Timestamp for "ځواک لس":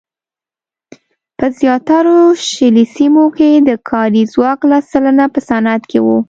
4.33-4.83